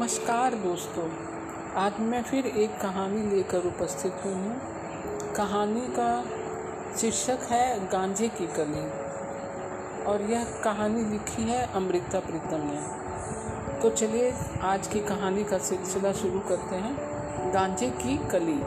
[0.00, 1.10] नमस्कार दोस्तों,
[1.74, 4.60] आज मैं फिर एक कहानी लेकर उपस्थित हुई हूँ।
[5.34, 6.24] कहानी का
[6.96, 8.90] शीर्षक है गांजे की कली।
[10.02, 12.80] और यह कहानी लिखी है अमृता प्रीतम ने।
[13.80, 16.96] तो चलिए आज की कहानी का सिलसिला शुरू करते हैं।
[17.54, 18.60] गांजे की कली।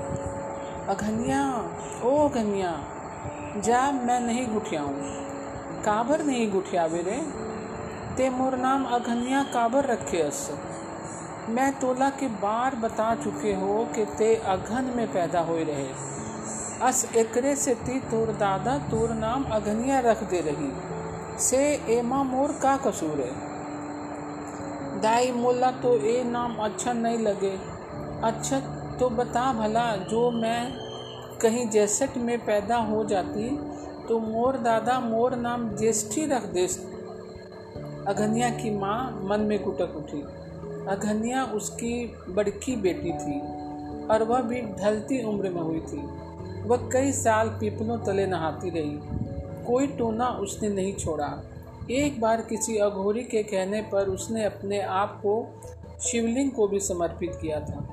[0.88, 1.71] अघनिया,
[2.04, 2.84] ओ अघनिया,
[3.57, 5.02] जा मैं नहीं गुठियाऊँ।
[5.84, 7.23] काबर नहीं गुठियावे रे?
[8.17, 10.57] ते मोर नाम अघनिया काबर रखे अस?
[11.49, 15.88] मैं तोला के बार बता चुके हो कि ते अघन में पैदा हो रहे।
[16.81, 20.71] अस एकरे से ती तोर दादा तोर नाम अघनिया रख दे रही।
[21.39, 23.31] से एमा मोर का कसूर है?
[25.01, 27.57] दाई मोला तो ए नाम अच्छा नहीं लगे।
[28.23, 28.59] अच्छा
[28.99, 30.73] तो बता भला, जो मैं
[31.41, 33.49] कहीं जैसठ में पैदा हो जाती
[34.07, 36.67] तो मोर दादा मोर नाम ज्येष्ठी रख दे
[38.07, 40.23] अघनिया की माँ मन में कुटक उठी।
[40.89, 43.39] अघनिया उसकी बड़की बेटी थी
[44.07, 46.01] और वह भी ढलती उम्र में हुई थी।
[46.62, 48.99] वह कई साल पीपलों तले नहाती रही।
[49.65, 51.43] कोई टोना उसने नहीं छोड़ा।
[51.91, 55.62] एक बार किसी अघोरी के कहने पर उसने अपने आप को
[56.01, 57.87] शिवलिंग को भी समर्पित किया था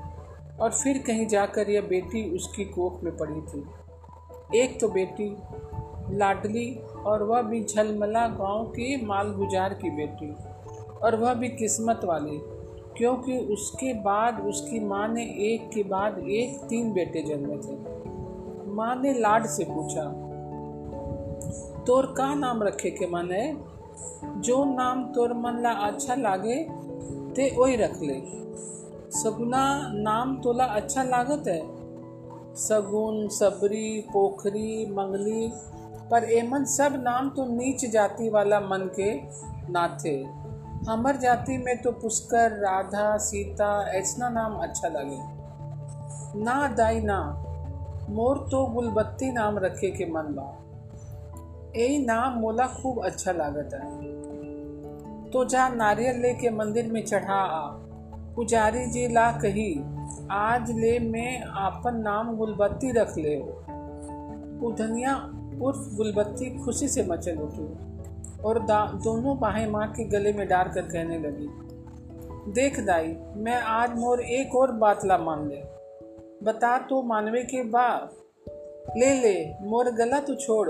[0.59, 3.63] और फिर कहीं जाकर यह बेटी उसकी कोख में पड़ी थी।
[4.59, 5.37] एक तो बेटी
[6.17, 10.35] लाडली और वह भी झलमला गाँव की मालगुजार की बेटी
[11.03, 12.41] और वह भी किस्मत वाली।
[12.97, 17.77] क्योंकि उसके बाद उसकी माँ ने एक के बाद एक तीन बेटे जन्मे थे।
[18.71, 20.03] माँ ने लाड से पूछा,
[21.83, 23.55] तोर का नाम रखे के मन है?
[24.41, 26.63] जो नाम तोर मन ला अच्छा लागे,
[27.35, 28.21] ते वही रख ले।
[29.11, 31.61] सगुना, नाम तोला अच्छा लागत है?
[32.55, 35.51] सगुन, सबरी, पोखरी, मंगली,
[36.11, 39.13] पर एमन सब नाम तो नीच जाति वाला मन के
[39.71, 40.15] ना थे
[40.89, 45.19] हमर जाति में तो पुष्कर, राधा, सीता ऐसा नाम अच्छा लगे।
[46.43, 47.45] ना दाई ना,
[48.09, 50.57] मोर तो गुलबत्ती नाम रखे के मन बा।
[51.75, 54.01] यही नाम मोला खूब अच्छा लागत है।
[55.31, 57.67] तो जा नारियल लेके मंदिर में चढ़ा आ।
[58.35, 59.83] पुजारी जी ला कही,
[60.31, 63.39] आज ले मैं आपन नाम गुलबत्ती रख ले
[64.67, 65.15] उधनिया
[65.61, 67.90] उर्फ़ गुलबत्ती खुशी से मचल उठी।
[68.45, 68.59] और
[69.03, 71.47] दोनों बाहें माँ के गले में डाल कर कहने लगी,
[72.51, 75.61] देख दाई, मैं आज मोर एक और बातला मान ले।
[76.43, 77.87] बता तो मानवे के बा।
[78.97, 80.69] ले ले, मोर गला तो छोड़।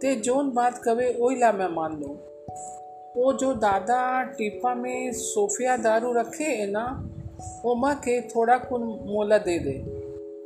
[0.00, 2.08] ते जोन बात कवे ओई ला मैं मान लू।
[3.16, 6.84] वो जो दादा टीपा में सोफिया दारू रखे है ना
[7.64, 9.74] वो माँ के थोड़ा कुन मोला दे दे।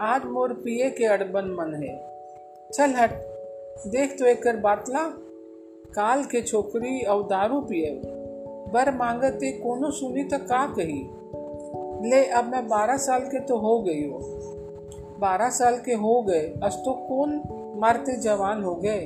[0.03, 1.99] आज मोर पिए के अड़बन मन है।
[2.73, 3.11] चल हट,
[3.87, 5.03] देख तो एक कर बातला।
[5.95, 8.03] काल के छोकरी और दारू पिए।
[8.73, 11.11] बर मांगते, कोनो सुनी तो का कही?
[12.11, 14.19] ले, अब मैं बारह साल के तो हो गई हो।
[15.19, 17.43] बारह साल के हो गए, अस तो कौन
[17.81, 19.01] मारते जवान हो गए?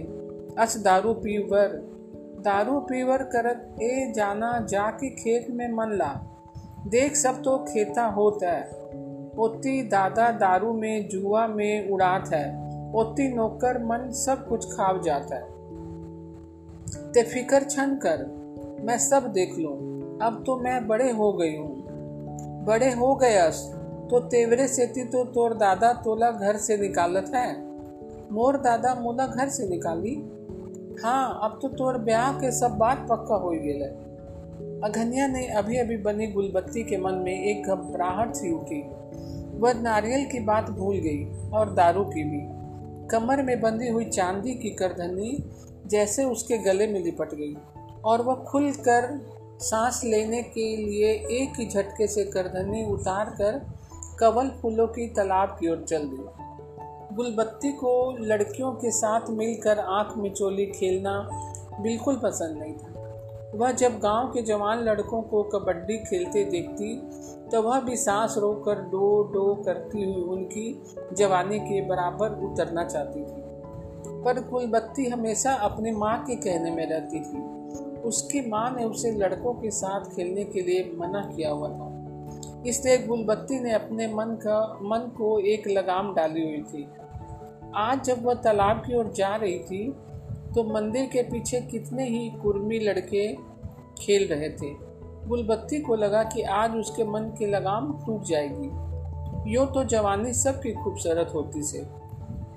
[0.59, 1.97] अस दारू पीवर।
[2.41, 6.21] दारू पीवर करत ए जाना, जाके खेत में मन ला।
[6.87, 8.69] देख, सब तो खेता होता है।
[9.39, 15.37] ओती दादा दारू में, जुआ में उड़ात है। ओती नौकर मन सब कुछ खाव जाता
[15.37, 15.56] है।
[17.17, 18.25] ते फिकर छन कर,
[18.85, 19.73] मैं सब देख लूँ।
[20.23, 23.63] अब तो मैं बड़े हो गई हूँ। बड़े हो गयस
[24.11, 27.49] तो तेवरे सेती तो तोर दादा तोला घर से निकालत है।
[28.33, 30.15] मोर दादा मोला घर से निकाली?
[31.05, 33.89] हाँ अब तो तोर ब्याह के सब बात पक्का हो गए
[34.85, 38.83] अघनिया ने अभी अभी बनी गुलबत्ती के मन में एक घबराहट सी उठी।
[39.59, 42.47] वह नारियल की बात भूल गई और दारू की भी
[43.09, 45.39] कमर में बंधी हुई चांदी की करधनी
[45.87, 47.57] जैसे उसके गले में लिपट गई
[48.05, 49.09] और वह खुल कर
[49.61, 53.61] सांस लेने के लिए एक ही झटके से करधनी उतार कर
[54.19, 56.25] कवल फूलों की तालाब की ओर चल दी।
[57.15, 61.19] गुलबत्ती को लड़कियों के साथ मिलकर आँख मिचोली खेलना
[61.81, 62.93] बिल्कुल पसंद नहीं था।
[63.55, 66.95] वह जब गाँव के जवान लड़कों को कबड्डी खेलते देखती
[67.49, 70.83] तो वह भी सांस रोककर डो डो करती हुई उनकी
[71.13, 73.46] जवानी के बराबर उतरना चाहती थी।
[74.27, 77.41] पर गुलबत्ती हमेशा अपनी माँ के कहने में रहती थी।
[78.01, 82.99] उसकी माँ ने उसे लड़कों के साथ खेलने के लिए मना किया हुआ था। इसलिए
[82.99, 86.87] गुलबत्ती ने अपने मन का, मन को एक लगाम डाली हुई थी।
[87.75, 89.93] आज जब वह तालाब की ओर जा रही थी
[90.55, 93.33] तो मंदिर के पीछे कितने ही कुर्मी लड़के
[93.99, 94.75] खेल रहे थे।
[95.29, 100.73] गुलबत्ती को लगा कि आज उसके मन की लगाम टूट जाएगी। यूँ तो जवानी सबकी
[100.75, 101.87] खूबसूरत होती से।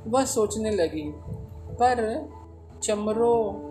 [0.07, 1.11] वह सोचने लगी
[1.81, 2.29] पर
[2.83, 3.69] चमरों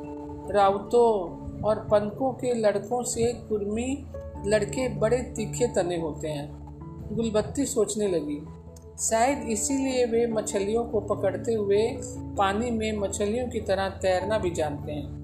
[0.55, 4.07] रावतों और पंकों के लड़कों से कुर्मी
[4.47, 6.69] लड़के बड़े तीखे तने होते हैं।
[7.13, 8.47] गुलबत्ती सोचने लगी।
[8.99, 11.87] शायद इसीलिए वे मछलियों को पकड़ते हुए
[12.39, 15.19] पानी में मछलियों की तरह तैरना भी जानते हैं।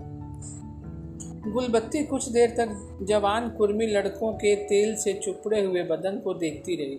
[1.52, 6.76] गुलबत्ती कुछ देर तक जवान कुर्मी लड़कों के तेल से चुपड़े हुए बदन को देखती
[6.76, 6.98] रही।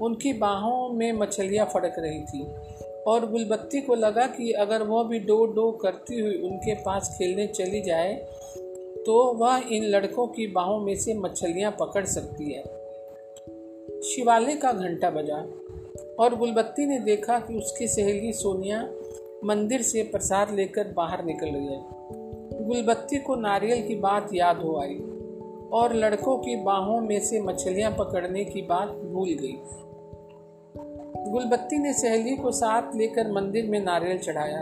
[0.00, 2.46] उनकी बाहों में मछलियाँ फड़क रही थी।
[3.06, 7.46] और गुलबत्ती को लगा कि अगर वह भी डो डो करती हुई उनके पास खेलने
[7.46, 8.14] चली जाए
[9.06, 12.62] तो वह इन लड़कों की बाहों में से मछलियाँ पकड़ सकती है।
[14.02, 15.36] शिवालय का घंटा बजा,
[16.18, 18.82] और गुलबत्ती ने देखा कि उसकी सहेली सोनिया
[19.44, 24.76] मंदिर से प्रसाद लेकर बाहर निकल रही है। गुलबत्ती को नारियल की बात याद हो
[24.80, 24.98] आई,
[25.72, 29.56] और लड़कों की बाहों में से मछलियाँ पकड़ने की बात भूल गई।
[31.28, 34.60] गुलबत्ती ने सहेली को साथ लेकर मंदिर में नारियल चढ़ाया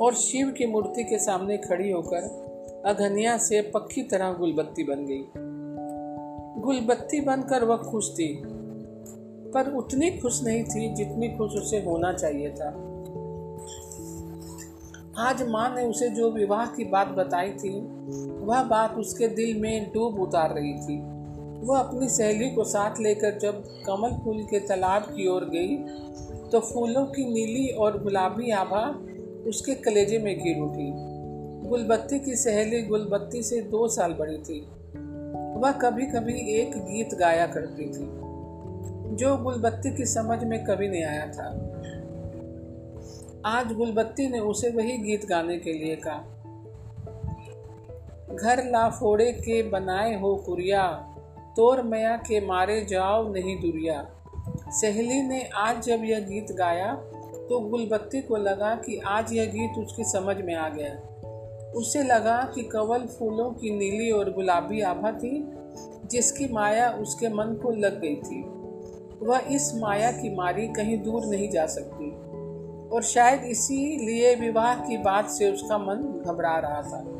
[0.00, 5.24] और शिव की मूर्ति के सामने खड़ी होकर अघनिया से पक्की तरह गुलबत्ती बन गई।
[6.60, 8.42] गुलबत्ती बनकर वह खुश थी,
[9.54, 12.68] पर उतनी खुश नहीं थी जितनी खुश उसे होना चाहिए था।
[15.18, 17.80] आज माँ ने उसे जो विवाह की बात बताई थी,
[18.40, 21.19] वह बात उसके दिल में डूब उतार रही थी।
[21.60, 25.76] वह अपनी सहेली को साथ लेकर जब कमल फूल के तालाब की ओर गई
[26.50, 28.84] तो फूलों की नीली और गुलाबी आभा
[29.48, 30.90] उसके कलेजे में गिर उठी।
[31.68, 34.60] गुलबत्ती की सहेली गुलबत्ती से दो साल बड़ी थी।
[35.60, 38.06] वह कभी कभी एक गीत गाया करती थी,
[39.16, 41.48] जो गुलबत्ती की समझ में कभी नहीं आया था।
[43.46, 46.18] आज गुलबत्ती ने उसे वही गीत गाने के लिए कहा,
[48.34, 50.82] घर ला फोड़े के बनाए हो कुरिया
[51.56, 54.08] तोर मया के मारे जाओ नहीं दुरिया।
[54.68, 56.94] सहेली ने आज जब यह गीत गाया
[57.40, 62.52] तो गुलबत्ती को लगा कि आज यह गीत उसकी समझ में आ गया। उसे लगा
[62.54, 65.52] कि कवल फूलों की नीली और गुलाबी आभा थी,
[66.06, 68.42] जिसकी माया उसके मन को लग गई थी।
[69.26, 72.10] वह इस माया की मारी कहीं दूर नहीं जा सकती।
[72.88, 77.19] और शायद इसी लिए विवाह की बात से उसका मन घबरा रहा था।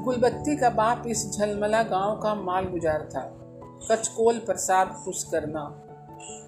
[0.00, 3.36] गुलबत्ती का बाप इस झलमला गाँव का माल गुजार था।
[3.90, 5.82] कचकोल प्रसाद पुष्करना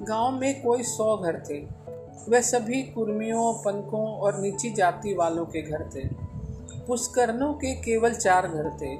[0.03, 1.59] गाँव में कोई सौ घर थे।
[2.29, 6.09] वह सभी कुर्मियों, पंखों और नीची जाति वालों के घर थे।
[6.87, 8.97] पुष्करणों के केवल चार घर थे।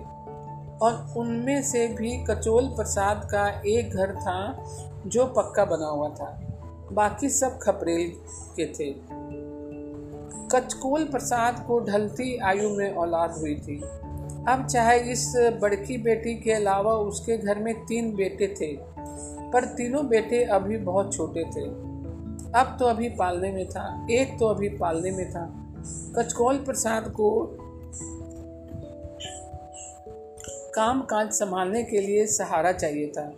[0.83, 4.65] और उनमें से भी कचोल प्रसाद का एक घर था,
[5.07, 6.41] जो पक्का बना हुआ था।
[6.93, 8.13] बाकी सब खपरेल
[8.61, 8.95] के थे।
[10.49, 13.83] कचकोल प्रसाद को ढलती आयु में औलाद हुई थी।
[14.49, 18.77] अब चाहे इस बड़की बेटी के अलावा उसके घर में तीन बेटे थे,
[19.53, 21.65] पर तीनों बेटे अभी बहुत छोटे थे।
[22.61, 25.44] अब तो अभी पालने में था, एक तो अभी पालने में था।
[26.19, 27.31] कचकौल प्रसाद को
[30.75, 33.33] काम काज संभालने के लिए सहारा चाहिए था।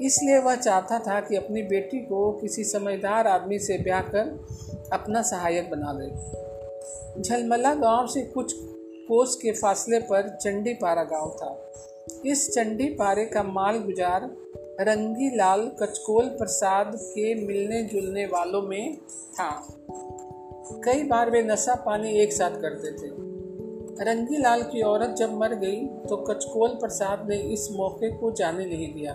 [0.00, 4.46] इसलिए वह चाहता था कि अपनी बेटी को किसी समझदार आदमी से ब्याह कर
[4.92, 8.71] अपना सहायक बना ले। झलमला गाँव से कुछ
[9.08, 11.72] कोस के फासले पर चंडी पारा गाँव था।
[12.26, 14.30] इस चंडी पारे का माल गुजार
[14.80, 18.96] रंगी लाल कचकोल प्रसाद के मिलने जुलने वालों में
[19.32, 19.50] था।
[20.84, 23.10] कई बार वे नशा पानी एक साथ करते थे।
[24.04, 28.64] रंगी लाल की औरत जब मर गई तो कचकोल प्रसाद ने इस मौके को जाने
[28.66, 29.12] नहीं दिया।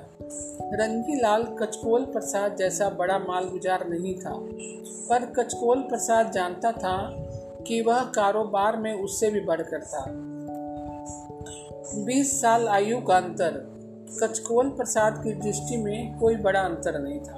[0.74, 4.34] रंगी लाल कचकोल प्रसाद जैसा बड़ा माल गुजार नहीं था,
[5.10, 6.98] पर कचकोल प्रसाद जानता था
[7.67, 10.05] कि वह कारोबार में उससे भी बढ़कर था।
[12.05, 13.77] बीस साल आयु का अंतर,
[14.24, 17.36] कचकोल प्रसाद की दृष्टि में कोई बड़ा अंतर नहीं था।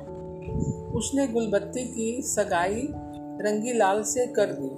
[0.98, 2.90] उसने गुलबत्ती की सगाई
[3.42, 4.70] रंगी लाल से कर दी।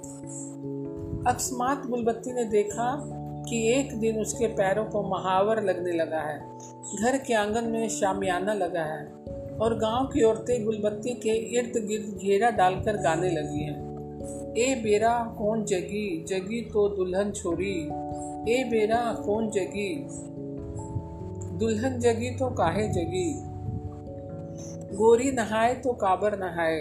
[1.30, 3.02] अकस्मात गुलबत्ती ने देखा
[3.48, 6.58] कि एक दिन उसके पैरों को महावर लगने लगा है।
[7.02, 9.12] घर के आँगन में शामियाना लगा है
[9.60, 13.91] और गाँव की औरतें गुलबत्ती के इर्द गिर्द घेरा डालकर गाने लगी हैं।
[14.58, 17.76] ए बेरा कौन जगी जगी तो दुल्हन छोरी।
[18.52, 19.94] ए बेरा कौन जगी,
[21.58, 23.28] दुल्हन जगी तो काहे जगी।
[24.96, 26.80] गोरी नहाए तो काबर नहाए,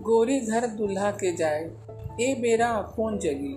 [0.00, 1.64] गोरी घर दुल्हा के जाए।
[2.20, 3.56] ए बेरा कौन जगी।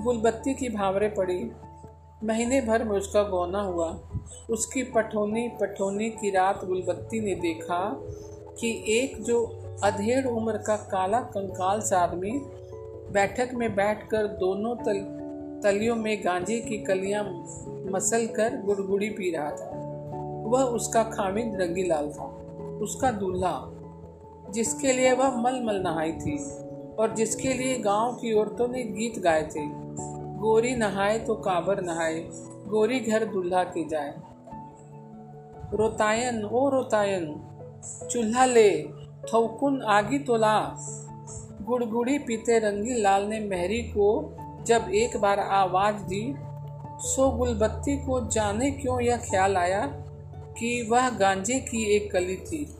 [0.00, 1.50] गुलबत्ती की भावरे पड़ी,
[2.24, 3.88] महीने भर में उसका गौना हुआ।
[4.50, 7.80] उसकी पठोनी पठोनी की रात गुलबत्ती ने देखा
[8.60, 12.30] कि एक जो अधेड़ उम्र का काला कंकाल सा आदमी
[13.12, 14.98] बैठक में बैठकर दोनों तल,
[15.64, 17.24] तलियों में गांजे की कलियाँ
[17.92, 19.70] मसल कर गुड़गुड़ी पी रहा था।
[20.48, 22.24] वह उसका खामिद रंगी लाल था।
[22.82, 23.70] उसका दूल्हा,
[24.50, 26.38] जिसके लिए वह मल मल नहाई थी
[26.98, 29.66] और जिसके लिए गाँव की औरतों ने गीत गाए थे।
[30.38, 32.28] गोरी नहाए तो काबर नहाए,
[32.66, 34.14] गोरी घर दूल्हा की जाए।
[35.74, 37.40] रोतायन, ओ रोतायन,
[38.10, 40.58] चूल्हा ले थौकुन आगी तोला
[41.62, 44.36] गुड़गुड़ी पीते रंगी लाल ने मेहरी को
[44.66, 46.34] जब एक बार आवाज़ दी,
[47.00, 49.86] सो गुलबत्ती को जाने क्यों यह ख्याल आया
[50.58, 52.76] कि वह गांजे की एक कली थी?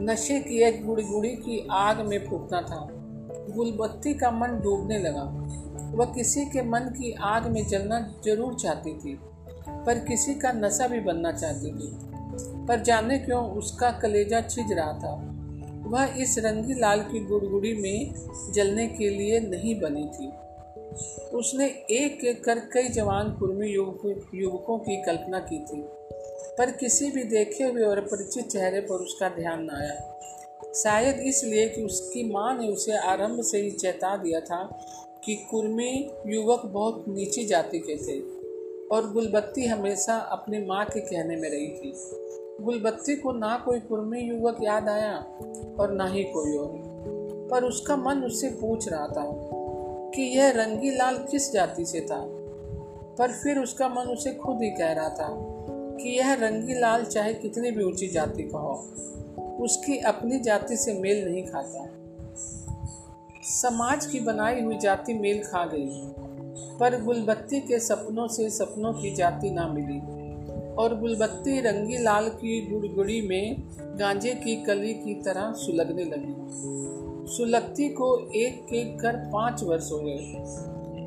[0.00, 2.88] नशे की एक गुड़गुड़ी की आग में फूकना था।
[3.54, 5.22] गुलबत्ती का मन डूबने लगा।
[5.96, 9.18] वह किसी के मन की आग में जलना ज़रूर चाहती थी,
[9.86, 12.17] पर किसी का नशा भी बनना चाहती थी।
[12.68, 15.14] पर जाने क्यों उसका कलेजा छिज रहा था?
[15.86, 18.14] वह इस रंगी लाल की गुड़गुड़ी में
[18.54, 20.28] जलने के लिए नहीं बनी थी।
[21.28, 25.80] उसने एक एक कर कई जवान कुर्मी युवक की कल्पना की थी,
[26.58, 31.68] पर किसी भी देखे हुए और परिचित चेहरे पर उसका ध्यान न आया। शायद इसलिए
[31.68, 34.62] कि उसकी माँ ने उसे आरंभ से ही चेता दिया था
[35.24, 35.92] कि कुर्मी
[36.26, 38.20] युवक बहुत नीची जाति के थे
[38.88, 41.92] और गुलबत्ती हमेशा अपनी माँ के कहने में रही थी।
[42.60, 45.16] गुलबत्ती को ना कोई कुर्मी युवक याद आया
[45.80, 46.72] और ना ही कोई और।
[47.50, 49.24] पर उसका मन उससे पूछ रहा था
[50.14, 52.20] कि यह रंगी लाल किस जाति से था?
[53.18, 55.28] पर फिर उसका मन उसे खुद ही कह रहा था
[55.96, 58.74] कि यह रंगी लाल चाहे कितनी भी ऊँची जाति का हो,
[59.60, 61.88] उसकी अपनी जाति से मेल नहीं खाता।
[63.42, 66.02] समाज की बनाई हुई जाति मेल खा गई,
[66.78, 70.17] पर गुलबत्ती के सपनों से सपनों की जाति ना मिली।
[70.78, 76.34] और गुलबत्ती रंगी लाल की गुड़गुड़ी में गांजे की कली की तरह सुलगने लगी।
[77.36, 80.16] सुलगती को एक एक कर पाँच वर्ष हो गए।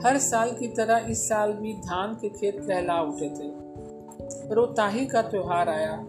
[0.06, 3.62] हर साल की तरह इस साल भी धान के खेत कहला उठे थे।
[4.54, 6.06] रोताही का त्योहार आया।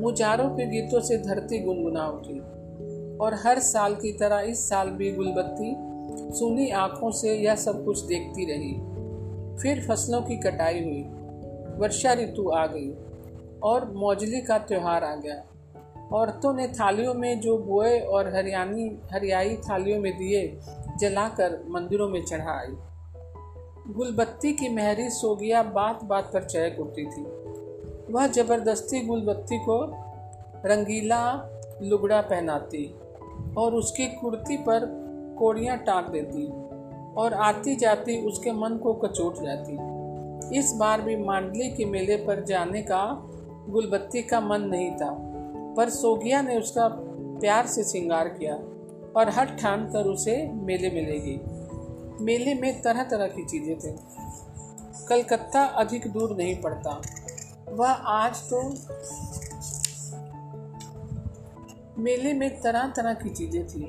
[0.00, 2.38] मुजारों के गीतों से धरती गुनगुना उठी।
[3.16, 5.76] और हर साल की तरह इस साल भी गुलबत्ती
[6.38, 8.72] सुनी आँखों से यह सब कुछ देखती रही।
[9.62, 11.13] फिर फ़सलों की कटाई हुई।
[11.78, 12.94] वर्षा ऋतु आ गई
[13.62, 15.42] और मौजली का त्यौहार आ गया।
[16.12, 20.58] औरतों ने थालियों में जो बोए और हरियाणी, हरियाई थालियों में दिए,
[20.98, 22.76] जलाकर मंदिरों में चढ़ाई।
[23.92, 27.22] गुलबत्ती की महरी सोगिया बात बात पर चहक उठती थी।
[28.12, 29.84] वह ज़बरदस्ती गुलबत्ती को
[30.66, 31.50] रंगीला
[31.82, 32.94] लुगड़ा पहनाती
[33.56, 35.04] और उसकी कुर्ती पर
[35.38, 36.46] कोड़ियाँ टाँग देती
[37.14, 39.93] और आती जाती उसके मन को कचोट जाती।
[40.52, 43.04] इस बार भी मांडली के मेले पर जाने का
[43.68, 45.10] गुलबत्ती का मन नहीं था,
[45.76, 46.88] पर सोगिया ने उसका
[47.40, 48.54] प्यार से श्रृंगार किया
[49.16, 53.78] और हट ठान कर उसे मेले में ले गई मेले में तरह तरह की चीज़ें
[53.78, 53.92] थे।
[55.08, 57.00] कलकत्ता अधिक दूर नहीं पड़ता।
[57.68, 58.62] वह आज तो
[61.98, 63.82] मेले में तरह तरह की चीज़ें थी।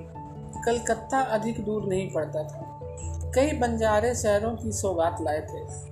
[0.65, 5.84] कलकत्ता अधिक दूर नहीं पड़ता था। कई बंजारे शहरों की सौगात लाए थे।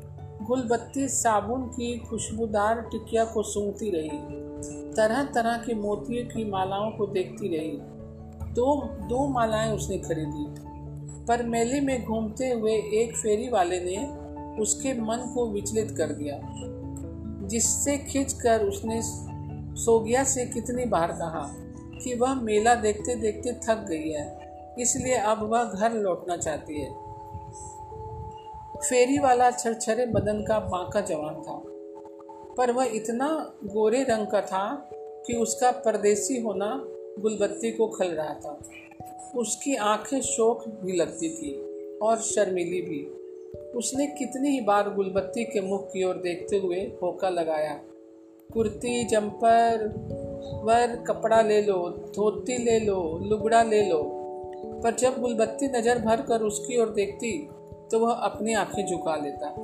[0.43, 4.17] गुलबत्ती साबुन की खुशबूदार टिकिया को सूंघती रही।
[4.93, 7.77] तरह तरह के मोतियों की मालाओं को देखती रही।
[8.53, 10.45] दो दो मालाएँ उसने खरीदी।
[11.25, 14.05] पर मेले में घूमते हुए एक फेरी वाले ने
[14.61, 16.39] उसके मन को विचलित कर दिया,
[17.47, 19.01] जिससे खींचकर उसने
[19.75, 21.47] सोगिया से कितनी बार कहा
[22.03, 24.25] कि वह मेला देखते देखते थक गई है,
[24.79, 27.02] इसलिए अब वह घर लौटना चाहती है।
[28.83, 31.63] फेरी वाला छरछरे बदन का बांका जवान था।
[32.57, 34.89] पर वह इतना गोरे रंग का था
[35.27, 36.83] कि उसका परदेसी होना
[37.19, 38.69] गुलबत्ती को खल रहा था।
[39.35, 41.53] उसकी आँखें शोक भी लगती थी
[41.97, 43.19] और शर्मिली भी।
[43.77, 47.79] उसने कितनी ही बार गुलबत्ती के मुख की ओर देखते हुए होका लगाया।
[48.53, 49.87] कुर्ती, जंपर,
[50.63, 54.03] वर, कपड़ा ले लो, धोती ले लो, लुगड़ा ले लो।
[54.83, 57.49] पर जब गुलबत्ती नज़र भर कर उसकी ओर देखती
[57.91, 59.55] तो वह अपनी आँखें झुका लेता।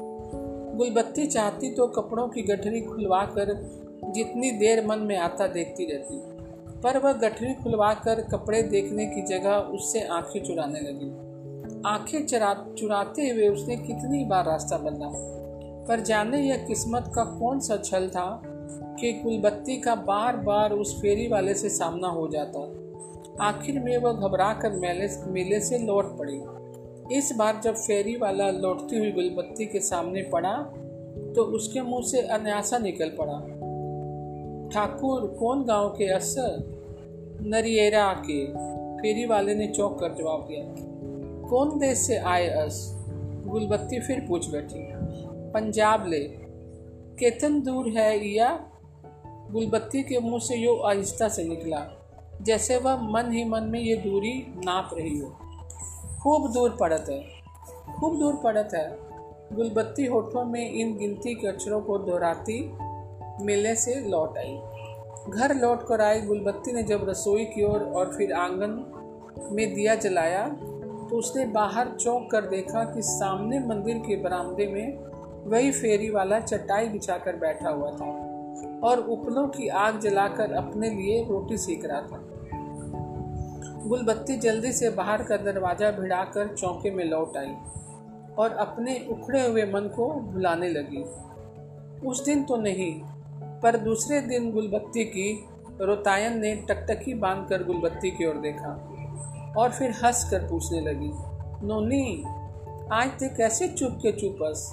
[0.75, 3.79] गुलबत्ती चाहती तो कपड़ों की गठरी खुलवा कर
[4.15, 6.39] जितनी देर मन में आता देखती रहती।
[6.81, 11.29] पर वह गठरी खुलवा कर कपड़े देखने की जगह उससे आँखें चुराने लगी।
[11.85, 15.39] आँखें चरा, चुराते हुए उसने कितनी बार रास्ता बदला।
[15.87, 18.41] पर जाने यह किस्मत का कौन सा छल था
[18.99, 22.59] कि गुलबत्ती का बार बार उस फेरी वाले से सामना हो जाता।
[23.45, 26.41] आखिर में वह घबरा कर मेले मेले से लौट पड़ी।
[27.11, 30.73] इस बार जब फेरी वाला लौटती हुई गुलबत्ती के सामने पड़ा
[31.35, 33.39] तो उसके मुँह से अन्यासा निकल पड़ा।
[34.69, 36.79] ठाकुर, कौन गाँव के असर
[37.41, 38.45] नरिएरा के।
[38.97, 40.75] फेरी वाले ने चौंक कर जवाब दिया।
[41.49, 42.95] कौन देश से आए अस?
[43.47, 44.79] गुलबत्ती फिर पूछ बैठी।
[45.51, 46.19] पंजाब ले।
[47.19, 48.71] केतन दूर है या?
[49.51, 52.09] गुलबत्ती के मुँह से यो आहिस्ता से निकला।
[52.41, 55.37] जैसे वह मन ही मन में ये दूरी नाप रही हो।
[56.23, 57.19] खूब दूर पड़त है।
[57.99, 58.97] खूब दूर पड़त है।
[59.53, 62.73] गुलबत्ती होठों में इन गिनती के अक्षरों को दोहराती
[63.45, 64.59] मेले से लौट आई।
[65.29, 68.71] घर लौट कर आई। गुलबत्ती ने जब रसोई की ओर और, और फिर आँगन
[69.51, 70.47] में दिया जलाया
[71.09, 74.97] तो उसने बाहर चौंक कर देखा कि सामने मंदिर के बरामदे में
[75.49, 78.09] वही फेरी वाला चटाई बिछाकर बैठा हुआ था
[78.83, 82.38] और उपलों की आग जलाकर अपने लिए रोटी सेक रहा था।
[83.79, 87.55] गुलबत्ती जल्दी से बाहर का दरवाज़ा भिड़ाकर चौके में लौट आई
[88.37, 91.03] और अपने उखड़े हुए मन को भुलाने लगी।
[92.07, 92.93] उस दिन तो नहीं,
[93.61, 95.47] पर दूसरे दिन गुलबत्ती की
[95.81, 98.69] रोतायन ने टकटकी बांधकर गुलबत्ती की ओर देखा
[99.57, 101.11] और फिर हंस कर पूछने लगी,
[101.67, 102.23] नोनी,
[102.93, 104.71] आज ते कैसे चुप के चुपस?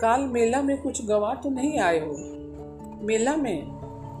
[0.00, 2.16] काल मेला में कुछ गवा तो नहीं आए हो?
[3.06, 3.66] मेला में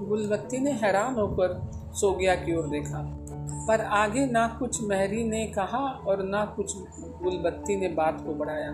[0.08, 1.60] गुलबत्ती ने हैरान होकर
[1.94, 3.25] सोगिया की ओर देखा।
[3.68, 6.72] पर आगे ना कुछ महरी ने कहा और ना कुछ
[7.22, 8.70] गुलबत्ती ने बात को बढ़ाया।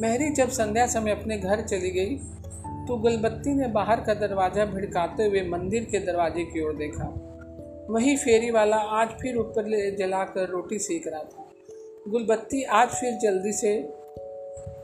[0.00, 2.16] महरी जब संध्या समय अपने घर चली गई
[2.86, 7.12] तो गुलबत्ती ने बाहर का दरवाज़ा भिड़काते हुए मंदिर के दरवाजे की ओर देखा।
[7.90, 11.46] वही फेरी वाला आज फिर ऊपर ले जलाकर रोटी सेक रहा था।
[12.08, 13.72] गुलबत्ती आज फिर जल्दी से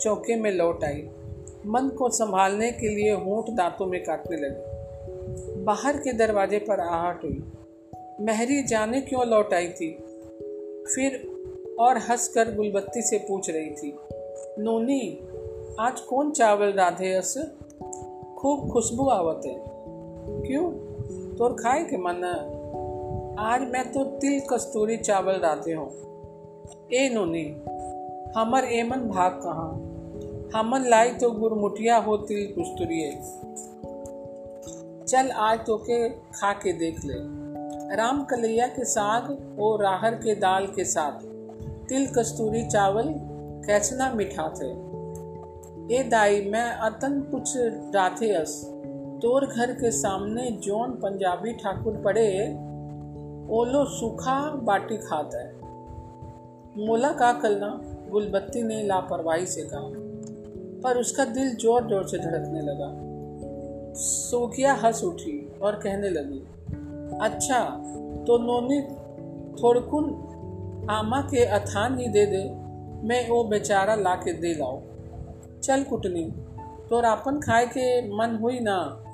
[0.01, 1.03] चौके में लौट आई।
[1.67, 7.25] मन को संभालने के लिए होंठ दांतों में काटने लगी। बाहर के दरवाजे पर आहट
[7.25, 7.43] हुई।
[8.21, 9.93] महरी जाने क्यों लौट आई थी?
[10.95, 11.33] फिर
[11.81, 13.99] और हंसकर गुलबत्ती से पूछ रही थी,
[14.59, 15.29] नोनी,
[15.81, 17.39] आज कौन चावल राधे अस?
[18.39, 19.65] खूब खुशबू आवत है।
[20.47, 20.73] क्यों?
[21.37, 22.25] तोर खाए के मन?
[23.39, 25.91] आज मैं तो तिल कस्तूरी चावल राधे हूँ।
[26.93, 27.57] ए नोनी,
[28.37, 29.89] हमर एमन भाग कहाँ?
[30.55, 33.13] हमन लाई तो गुरमुटिया हो तिल कस्तूरी।
[35.05, 37.42] चल आज तो के खा के देख ले।
[37.93, 41.25] राम कलैया के साग और राहर के दाल के साथ।
[41.89, 43.09] तिल कस्तूरी चावल
[43.67, 44.69] कैसना मीठा थे।
[45.97, 47.53] ए दाई, मैं अतन कुछ
[47.95, 48.61] राथे अस।
[49.23, 52.29] तोर घर के सामने जोन पंजाबी ठाकुर पड़े,
[53.51, 55.51] ओलो सूखा बाटी खाता है।
[56.87, 57.69] मोला का कलना
[58.11, 59.91] गुलबत्ती ने लापरवाही से कहा,
[60.83, 62.91] पर उसका दिल ज़ोर ज़ोर से धड़कने लगा।
[63.97, 66.43] सोकिया हंस उठी और कहने लगी
[67.21, 67.65] अच्छा
[68.27, 68.83] तो नोनी
[69.63, 72.45] थोड़कुन आमा के अथान ही दे दे,
[73.09, 74.81] मैं वो बेचारा ला के दे लाओ
[75.61, 76.25] चल कुटनी
[76.91, 79.05] तोर अपन खाए के मन हुई ना?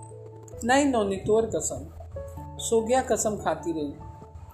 [0.64, 1.87] नहीं नोनी, तोर कसम।
[2.58, 3.92] सोगिया कसम खाती रही।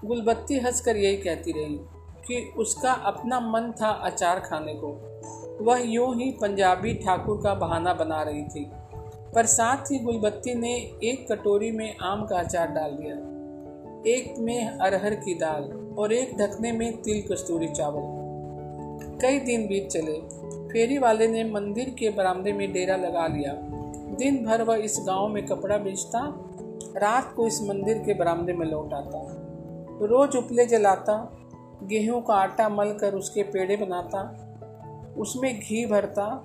[0.09, 1.81] गुलबत्ती हंसकर यही कहती रही
[2.27, 4.89] कि उसका अपना मन था अचार खाने को।
[5.65, 8.71] वह यूँ ही पंजाबी ठाकुर का बहाना बना रही थी।
[9.35, 13.34] पर साथ ही गुलबत्ती ने एक कटोरी में आम का अचार डाल दिया।
[14.07, 18.03] एक में अरहर की दाल और एक ढकने में तिल कस्तूरी चावल।
[19.21, 20.21] कई दिन बीत चले।
[20.69, 23.53] फेरी वाले ने मंदिर के बरामदे में डेरा लगा लिया।
[24.17, 26.35] दिन भर वह इस गाँव में कपड़ा बेचता,
[26.97, 29.27] रात को इस मंदिर के बरामदे में लौट आता।
[30.03, 31.37] रोज उपले जलाता,
[31.83, 34.21] गेहूँ का आटा मल कर उसके पेड़े बनाता,
[35.19, 36.45] उसमें घी भरता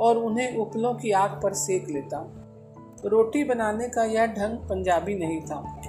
[0.00, 2.32] और उन्हें उपलों की आग पर सेक लेता।
[3.04, 5.82] रोटी बनाने का यह ढंग पंजाबी नहीं था।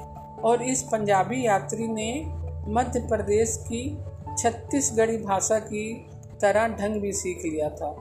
[0.43, 2.25] और इस पंजाबी यात्री ने
[2.67, 3.97] मध्य प्रदेश की
[4.37, 6.05] छत्तीसगढ़ी भाषा की
[6.41, 7.97] तरह ढंग भी सीख लिया था।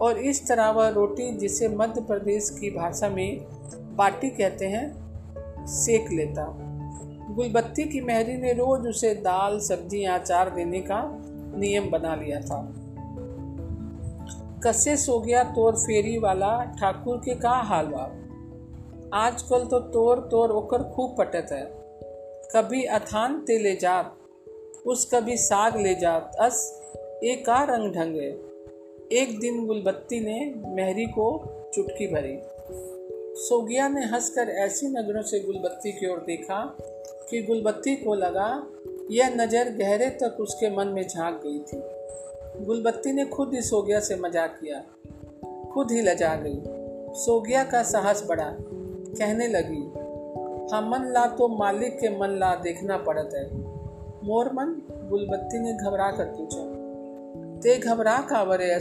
[0.00, 3.40] और इस तरह वह रोटी जिसे मध्य प्रदेश की भाषा में
[3.96, 5.10] बाटी कहते हैं,
[5.66, 6.56] सेक लेता।
[7.30, 11.02] गुलबत्ती की मेहरी ने रोज उसे दाल सब्ज़ी अचार देने का
[11.56, 12.74] नियम बना लिया था।
[14.64, 18.29] कसे सो गया तोर फेरी वाला ठाकुर के का हाल बा
[19.14, 21.64] आजकल तो तोर तोर ओकर खूब पटत है।
[22.54, 24.16] कभी अथान ते ले जात,
[24.86, 26.82] उस कभी साग ले जात। अस
[27.24, 28.28] एक का रंग ढंगे।
[29.12, 31.26] एक दिन गुलबत्ती ने मेहरी को
[31.74, 32.38] चुटकी भरी।
[33.36, 36.76] सोगिया ने हंसकर ऐसी नज़रों से गुलबत्ती की ओर देखा
[37.30, 38.66] कि गुलबत्ती को लगा,
[39.10, 41.82] यह नज़र गहरे तक उसके मन में झाँक गई थी।
[42.64, 44.82] गुलबत्ती ने खुद ही सोगिया से मज़ाक किया।
[45.72, 46.60] खुद ही लजा गई।
[47.14, 48.56] सोगिया का साहस बढ़ा।
[49.10, 49.82] कहने लगी
[50.74, 53.44] हमन ला तो मालिक के मन ला देखना पड़त है।
[54.24, 54.74] मोर मन
[55.10, 56.62] गुलबत्ती ने घबरा कर पूछा,
[57.60, 58.78] ते घबरा कावर है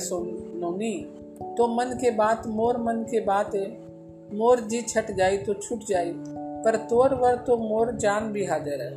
[0.59, 0.95] नोनी?
[1.57, 3.67] तो मन के बात मोर मन के बात है।
[4.33, 6.11] मोर जी छट जाई तो छूट जाई,
[6.65, 8.91] पर तोर वर तो मोर जान भी हाजिर है।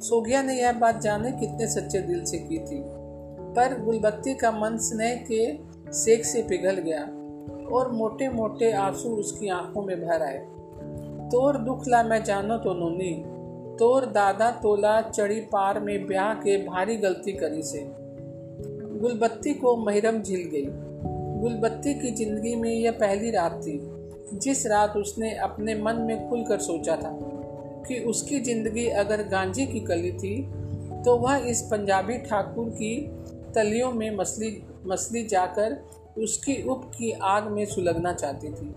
[0.00, 2.82] सोगिया ने यह बात जाने कितने सच्चे दिल से की थी,
[3.56, 5.42] पर गुलबत्ती का मन स्नेह के
[5.92, 7.06] सेक से पिघल गया।
[7.72, 10.38] और मोटे मोटे आँसू उसकी आँखों में भर आए
[11.30, 13.12] तोर दुख ला मैं जानो तो नोनी।
[13.78, 17.84] तोर दादा तोला चढ़ी पार में ब्याह के भारी गलती करी से।
[19.00, 20.66] गुलबत्ती को महिरम झिल गई।
[21.40, 23.78] गुलबत्ती की ज़िंदगी में यह पहली रात थी,
[24.34, 27.10] जिस रात उसने अपने मन में खुलकर सोचा था
[27.88, 30.36] कि उसकी ज़िंदगी अगर गांजे की कली थी
[31.04, 32.96] तो वह इस पंजाबी ठाकुर की
[33.54, 34.50] तलियों में मछली
[34.86, 35.76] मछली जाकर
[36.18, 38.74] उसकी उप की आग में सुलगना चाहती थी।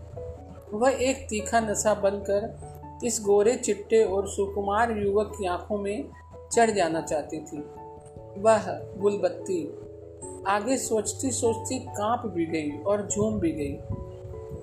[0.74, 2.60] वह एक तीखा नशा बनकर
[3.04, 6.10] इस गोरे, चिट्टे और सुकुमार युवक की आँखों में
[6.54, 7.58] चढ़ जाना चाहती थी।
[8.38, 9.80] वह गुलबत्ती
[10.48, 13.78] आगे सोचती सोचती काँप भी गई और झूम भी गई।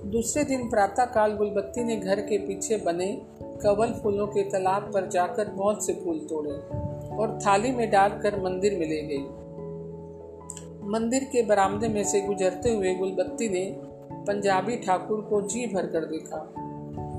[0.09, 3.21] दूसरे दिन प्रातःकाल गुलबत्ती ने घर के पीछे बने
[3.63, 6.51] कवल फूलों के तालाब पर जाकर बहुत से फूल तोड़े
[7.15, 9.44] और थाली में डालकर मंदिर में ले गई।
[10.87, 13.75] मंदिर के बरामदे में से गुजरते हुए गुलबत्ती ने
[14.25, 16.37] पंजाबी ठाकुर को जी भर कर देखा।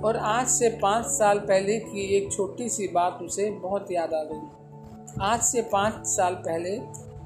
[0.05, 4.23] और आज से पाँच साल पहले की एक छोटी सी बात उसे बहुत याद आ
[4.23, 4.41] गई।
[5.23, 6.81] आज से पाँच साल पहले,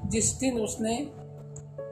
[0.05, 0.97] जिस दिन उसने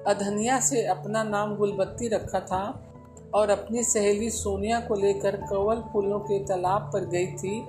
[0.07, 2.93] अधनिया से अपना नाम गुलबत्ती रखा था
[3.33, 7.65] और अपनी सहेली सोनिया को लेकर कवल फूलों के तालाब पर गई थी,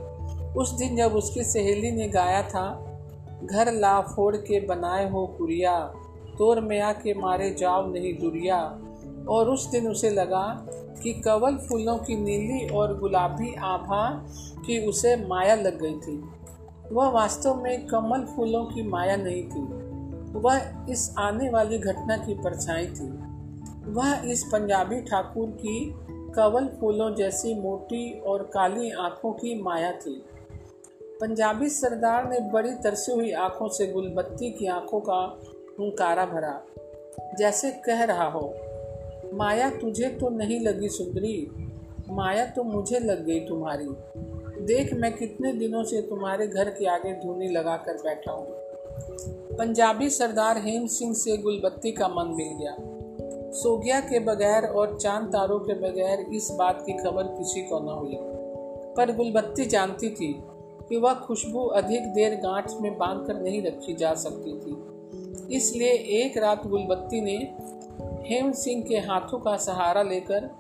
[0.55, 2.99] उस दिन जब उसकी सहेली ने गाया था,
[3.45, 5.95] घर ला फोड़ के बनाए हो कुरिया।
[6.39, 8.81] तोर में आके मारे जाओ नहीं दुरिया।
[9.29, 10.67] और उस दिन उसे लगा
[11.03, 14.27] कि कवल फूलों की नीली और गुलाबी आभा
[14.67, 16.25] की उसे माया लग गई थी।
[16.93, 19.81] वह वास्तव में कमल फूलों की माया नहीं थी।
[20.39, 23.31] वह इस आने वाली घटना की परछाई थी।
[23.93, 25.95] वह इस पंजाबी ठाकुर की
[26.35, 30.25] कवल फूलों जैसी मोटी और काली आँखों की माया थी।
[31.21, 35.41] पंजाबी सरदार ने बड़ी तरसी हुई आँखों से गुलबत्ती की आँखों का
[35.81, 36.63] हुंकारा भरा।
[37.39, 38.55] जैसे कह रहा हो,
[39.35, 41.51] माया तुझे तो नहीं लगी सुंदरी,
[42.11, 43.87] माया तो मुझे लग गई तुम्हारी।
[44.65, 48.47] देख मैं कितने दिनों से तुम्हारे घर के आगे धुनी लगा कर बैठा हूँ।
[49.57, 52.77] पंजाबी सरदार हेम सिंह से गुलबत्ती का मन मिल गया।
[53.53, 57.89] सोगिया के बगैर और चाँद तारों के बगैर इस बात की खबर किसी को न
[57.89, 58.17] हुई।
[58.97, 60.43] पर गुलबत्ती जानती थी
[60.89, 65.00] कि वह खुशबू अधिक देर गांठ में बाँध कर नहीं रखी जा सकती थी।
[65.53, 67.37] इसलिए एक रात गुलबत्ती ने
[68.29, 70.51] हेम सिंह के हाथों का सहारा लेकर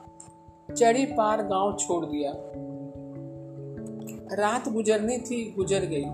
[0.76, 2.32] चढ़ी पार गाँव छोड़ दिया।
[4.36, 6.04] रात गुजरनी थी, गुजर गई,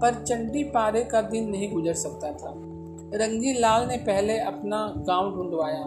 [0.00, 2.52] पर चंडी पारे का दिन नहीं गुजर सकता था।
[3.14, 5.82] रंगी लाल ने पहले अपना गाँव ढूंढवाया,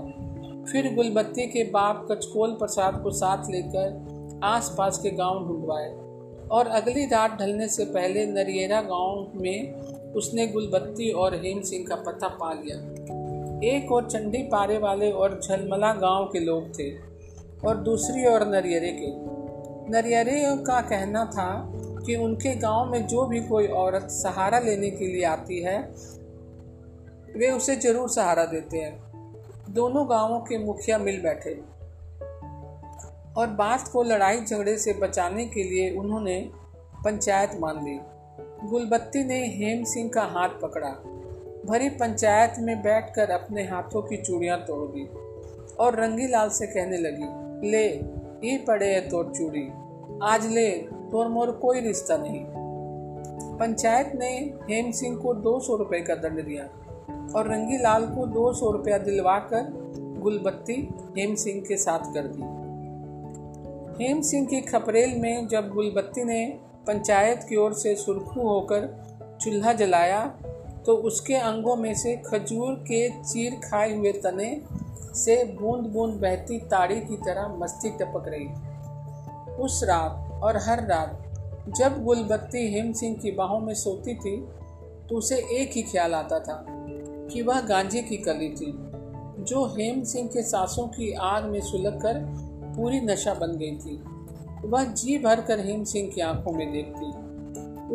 [0.66, 5.90] फिर गुलबत्ती के बाप कचकोल प्रसाद को साथ लेकर आसपास के गाँव ढूंढवाए
[6.52, 9.74] और अगली रात ढलने से पहले नरियरा गाँव में
[10.16, 12.78] उसने गुलबत्ती और हेम सिंह का पता पा लिया।
[13.76, 16.92] एक और चंडी पारे वाले और झलमला गाँव के लोग थे
[17.68, 19.08] और दूसरी ओर नरियरे के।
[19.92, 21.72] नरियरे का कहना था
[22.06, 25.80] कि उनके गाँव में जो भी कोई औरत सहारा लेने के लिए आती है,
[27.38, 29.06] वे उसे ज़रूर सहारा देते हैं।
[29.70, 31.76] दोनों गाँवों के मुखिया मिल बैठे।
[33.38, 36.50] और बात को लड़ाई झगड़े से बचाने के लिए उन्होंने
[37.06, 38.00] पंचायत मान ली।
[38.40, 40.90] गुलबत्ती ने हेम सिंह का हाथ पकड़ा।
[41.66, 45.06] भरी पंचायत में बैठकर अपने हाथों की चूड़ियाँ तोड़ दी
[45.80, 47.28] और रंगी लाल से कहने लगी,
[47.70, 47.88] ले,
[48.48, 49.68] ये पड़े है तोड़ चूड़ी।
[50.24, 50.72] आज ले
[51.12, 52.46] तोर मोर कोई रिश्ता नहीं।
[53.58, 56.64] पंचायत ने हेम सिंह को दो सौ रुपये का दंड दिया
[57.36, 59.72] और रंगी लाल को दो सौ रुपया दिलवा कर
[60.20, 62.66] गुलबत्ती हेम सिंह के साथ कर दी।
[64.04, 68.88] हेम सिंह की खपरेल में जब गुलबत्ती ने पंचायत की ओर से सुरखू होकर
[69.42, 70.26] चूल्हा जलाया
[70.86, 74.50] तो उसके अंगों में से खजूर के चीर खाए हुए तने
[75.16, 78.48] से बूंद बूंद बहती ताड़ी की तरह मस्ती टपक रही।
[79.56, 81.22] उस रात और हर रात
[81.78, 84.38] जब गुलबत्ती हेम सिंह की बाहों में सोती थी
[85.10, 88.72] तो उसे एक ही ख्याल आता था कि वह गांजे की कली थी,
[89.44, 92.20] जो हेम सिंह के सांसों की आग में सुलग कर
[92.76, 94.02] पूरी नशा बन गई थी।
[94.66, 97.06] वह जी भर कर हेम सिंह की आँखों में देखती।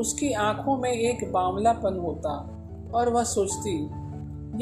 [0.01, 2.31] उसकी आँखों में एक बावलापन होता
[2.95, 3.85] और वह सोचती,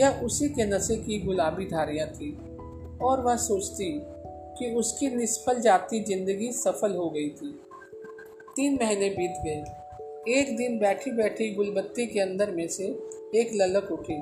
[0.03, 2.39] यह उसी के नशे की गुलाबी धारियाँ थी।
[3.03, 4.03] और वह सोचती
[4.59, 7.61] कि उसकी निष्फल जाती ज़िंदगी सफल हो गई थी।
[8.57, 9.65] तीन महीने बीत गए।
[10.33, 12.85] एक दिन बैठी बैठी गुलबत्ती के अंदर में से
[13.35, 14.21] एक ललक उठी।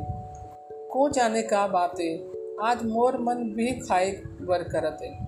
[0.73, 2.31] को जाने का बातें,
[2.63, 4.11] आज मोर मन भी खाए
[4.43, 5.26] वर करते।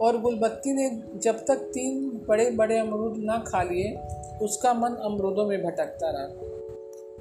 [0.00, 3.98] और गुलबत्ती ने जब तक तीन बड़े बड़े अमरूद ना खा लिए,
[4.42, 6.58] उसका मन अमरूदों में भटकता रहा।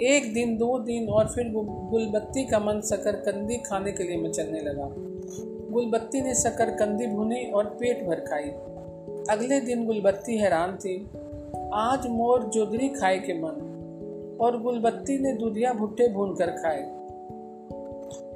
[0.02, 1.52] एक दिन, दो दिन और फिर
[1.92, 4.90] गुलबत्ती का मन शकरकंदी खाने के लिए मचलने लगा।
[5.72, 8.50] गुलबत्ती ने शकरकंदी भुनी और पेट भर खाई।
[9.30, 11.10] अगले दिन गुलबत्ती हैरान थी।
[11.74, 13.74] आज मोर जोदरी खाए के मन,
[14.42, 16.98] और गुलबत्ती ने दूधिया भुट्टे भून कर खाए।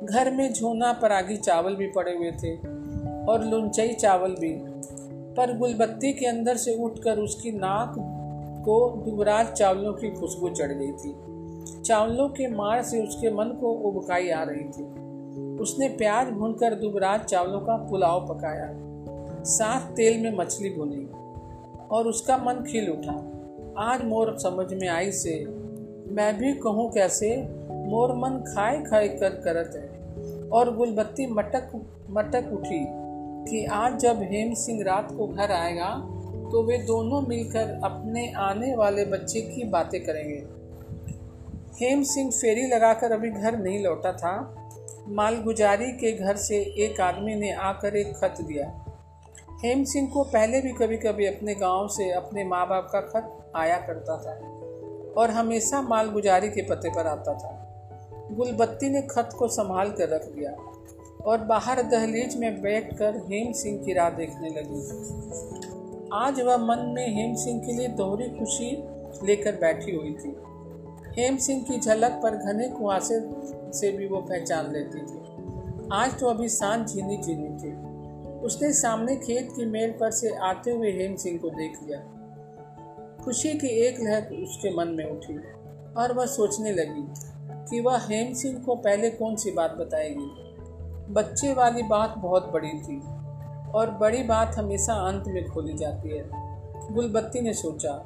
[0.06, 2.81] घर में झोना परागी चावल भी पड़े हुए थे।
[3.29, 4.53] और लुंचई चावल भी।
[5.34, 7.95] पर गुलबत्ती के अंदर से उठकर उसकी नाक
[8.65, 11.15] को दुबराज चावलों की खुशबू चढ़ गई थी।
[11.81, 14.84] चावलों के मार से उसके मन को उबकाई आ रही थी।
[15.60, 18.73] उसने प्याज भूनकर दुबराज चावलों का पुलाव पकाया।
[19.43, 21.10] साथ तेल में मछली भुनी
[21.88, 23.27] और उसका मन खिल उठा।
[23.77, 25.45] आज मोर समझ में आई से,
[26.07, 27.38] मैं भी कहूँ कैसे?
[27.71, 30.01] मोर मन खाए खाए कर करत है।
[30.49, 31.71] और गुलबत्ती मटक
[32.10, 33.00] मटक उठी।
[33.49, 35.89] कि आज जब हेम सिंह रात को घर आएगा
[36.51, 40.43] तो वे दोनों मिलकर अपने आने वाले बच्चे की बातें करेंगे।
[41.80, 44.34] हेम सिंह फेरी लगाकर अभी घर नहीं लौटा था।
[45.08, 48.67] मालगुजारी के घर से एक आदमी ने आकर एक खत दिया।
[49.63, 53.51] हेम सिंह को पहले भी कभी कभी अपने गाँव से अपने माँ बाप का खत
[53.56, 54.34] आया करता था
[55.21, 57.58] और हमेशा मालगुजारी के पते पर आता था।
[58.32, 60.51] गुलबत्ती ने खत को संभाल कर रख दिया।
[61.25, 64.81] और बाहर दहलीज में बैठकर हेम सिंह की राह देखने लगी।
[66.13, 68.84] आज वह मन में हेम सिंह के लिए दोहरी खुशी
[69.27, 70.36] लेकर बैठी हुई थी।
[71.17, 73.19] हेम सिंह की झलक पर घने कुआसे
[73.79, 75.21] से भी वो पहचान लेती थी।
[75.93, 77.91] आज तो अभी साँझ झीनी झीनी थी।
[78.39, 81.99] उसने सामने खेत की मेल पर से आते हुए हेम सिंह को देख लिया।
[83.23, 85.38] खुशी की एक लहर उसके मन में उठी
[85.97, 87.13] और वह सोचने लगी
[87.69, 90.50] कि वह हेम सिंह को पहले कौन सी बात बताएगी?
[91.09, 93.01] बच्चे वाली बात बहुत बड़ी थी
[93.71, 96.29] और बड़ी बात हमेशा अंत में खोली जाती है।
[96.93, 98.05] गुलबत्ती ने सोचा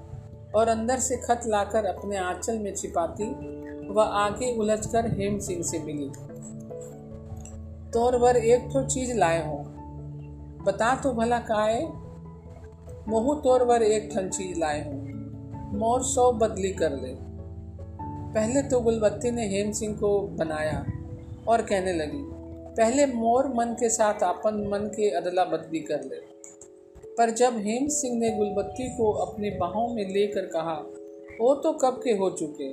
[0.55, 3.29] और अंदर से खत लाकर अपने आंचल में छिपाती,
[3.87, 6.11] वह आगे उलझकर हेम सिंह से मिली।
[7.91, 9.57] तौर वर एक तो चीज़ लाए हो।
[10.65, 11.81] बता तो भला काए
[13.07, 15.15] मोहू तौर वर एक ठन चीज़ लाए हो।
[15.77, 17.15] मोर सौ बदली कर ले।
[18.33, 20.85] पहले तो गुलबत्ती ने हेम सिंह को बनाया
[21.47, 22.34] और कहने लगी
[22.77, 26.15] पहले मोर मन के साथ अपन मन के अदला बदली कर ले।
[27.17, 30.73] पर जब हेम सिंह ने गुलबत्ती को अपने बाहों में लेकर कहा
[31.41, 32.69] वो तो कब के हो चुके?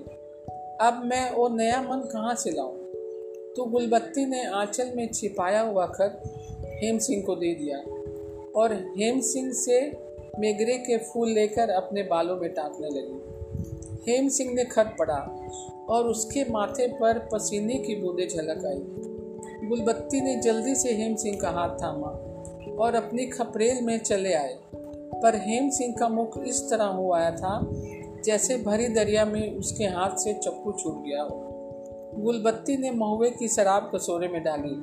[0.86, 2.78] अब मैं वो नया मन कहाँ से लाऊं?
[3.56, 6.22] तो गुलबत्ती ने आंचल में छिपाया हुआ खत
[6.66, 7.78] हेम सिंह को दे दिया
[8.56, 9.92] और हेम सिंह से
[10.38, 13.32] मेगरे के फूल लेकर अपने बालों में टाकने लगी।
[14.10, 15.48] हेम सिंह ने खत पढ़ा
[15.88, 19.11] और उसके माथे पर पसीने की बूंदें झलक आई।
[19.64, 22.08] गुलबत्ती ने जल्दी से हेम सिंह का हाथ थामा
[22.84, 24.58] और अपनी खपरेल में चले आए।
[25.22, 27.60] पर हेम सिंह का मुख इस तरह हो आया था,
[28.24, 31.38] जैसे भरी दरिया में उसके हाथ से चप्पू छूट गया हो।
[32.16, 34.74] गुलबत्ती ने महुए की शराब कसोरे में डाली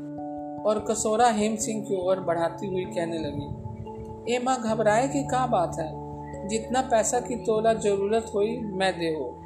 [0.64, 5.46] और कसोरा हेम सिंह की ओर बढ़ाती हुई कहने लगी, ए माँ, घबराए कि क्या
[5.48, 6.48] बात है?
[6.48, 9.39] जितना पैसा की तोला ज़रूरत हुई, मैं दे हो।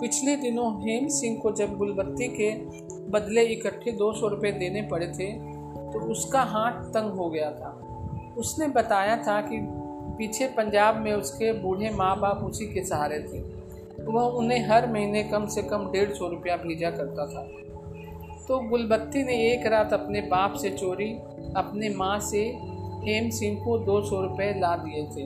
[0.00, 2.50] पिछले दिनों हेम सिंह को जब गुलबत्ती के
[3.10, 5.32] बदले इकट्ठे दो सौ रुपये देने पड़े थे
[5.92, 7.70] तो उसका हाथ तंग हो गया था।
[8.38, 9.58] उसने बताया था कि
[10.18, 13.40] पीछे पंजाब में उसके बूढ़े माँ बाप उसी के सहारे थे।
[14.04, 17.42] वह उन्हें हर महीने कम से कम डेढ़ सौ रुपया भेजा करता था।
[18.48, 21.10] तो गुलबत्ती ने एक रात अपने बाप से चोरी,
[21.56, 22.42] अपने माँ से
[23.04, 25.24] हेम सिंह को दो सौ रुपये ला दिए थे।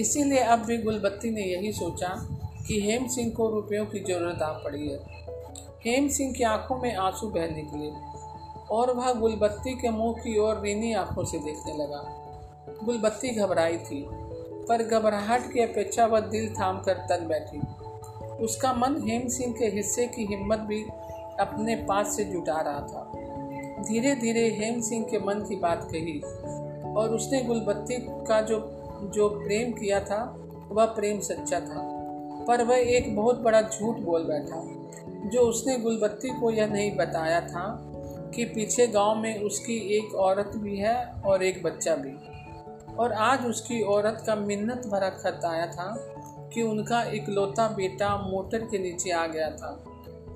[0.00, 2.08] इसीलिए अब भी गुलबत्ती ने यही सोचा
[2.66, 4.98] कि हेम सिंह को रुपयों की ज़रूरत आ पड़ी है।
[5.86, 7.90] हेम सिंह की आँखों में आँसू बह निकले
[8.70, 12.02] और वह गुलबत्ती के मुँह की ओर रीनी आँखों से देखने लगा।
[12.84, 14.06] गुलबत्ती घबराई थी,
[14.68, 17.60] पर घबराहट की अपेक्षा वह दिल थाम कर तन बैठी।
[18.44, 20.82] उसका मन हेम सिंह के हिस्से की हिम्मत भी
[21.40, 26.20] अपने पास से जुटा रहा था। धीरे धीरे हेम सिंह के मन की बात कही
[26.92, 28.58] और उसने गुलबत्ती का जो
[29.14, 30.36] जो प्रेम किया था,
[30.68, 31.85] वह प्रेम सच्चा था।
[32.48, 34.60] पर वह एक बहुत बड़ा झूठ बोल बैठा,
[35.28, 37.66] जो उसने गुलबत्ती को यह नहीं बताया था
[38.34, 42.16] कि पीछे गाँव में उसकी एक औरत भी है और एक बच्चा भी।
[42.96, 45.94] और आज उसकी औरत का मिन्नत भरा खत आया था
[46.54, 49.84] कि उनका इकलौता बेटा मोटर के नीचे आ गया था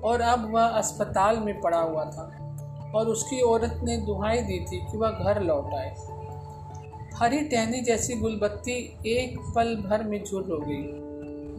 [0.03, 4.77] और अब वह अस्पताल में पड़ा हुआ था और उसकी औरत ने दुहाई दी थी
[4.91, 5.95] कि वह घर लौट आए।
[7.15, 11.00] हरी टहनी जैसी गुलबत्ती एक पल भर में झूठ हो गई।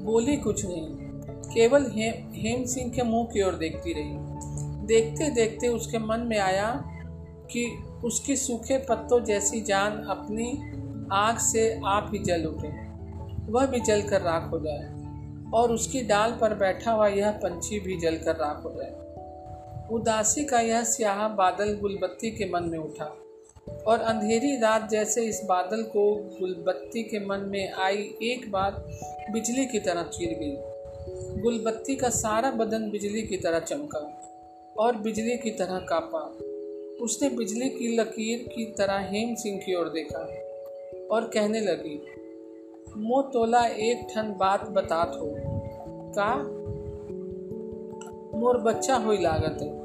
[0.02, 0.86] बोली कुछ नहीं।
[1.54, 1.82] केवल
[2.34, 4.32] हेम सिंह के मुँह की ओर देखती रही।
[4.86, 6.82] देखते देखते उसके मन में आया
[7.50, 10.62] कि उसकी सूखे पत्तों जैसी जान अपनी
[11.12, 12.68] आग से आप ही जल उठे।
[13.52, 15.02] वह भी जल कर राख हो जाए।
[15.54, 19.02] और उसकी डाल पर बैठा हुआ यह पंछी भी जल कर राख हो जाए।
[19.90, 23.16] उदासी का यह स्याह बादल गुलबत्ती के मन में उठा।
[23.86, 28.86] और अंधेरी रात जैसे इस बादल को गुलबत्ती के मन में आई एक बात
[29.32, 34.00] बिजली की तरह चीर गई। गुलबत्ती का सारा बदन बिजली की तरह चमका
[34.78, 36.20] और बिजली की तरह कापा।
[37.04, 40.18] उसने बिजली की लकीर की तरह हेम सिंह की ओर देखा
[41.10, 42.00] और कहने लगी,
[42.96, 45.34] मो तोला एक ठन बात बतात हो
[46.18, 46.34] का?
[48.38, 49.82] मोर बच्चा हुई लागत है।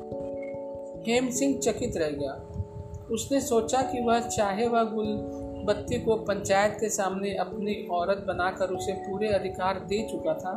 [1.03, 2.46] हेम सिंह चकित रह गया।
[3.11, 5.07] उसने सोचा कि वह चाहे वह गुल
[5.67, 10.53] बत्ती को पंचायत के सामने अपनी औरत बनाकर उसे पूरे अधिकार दे चुका था,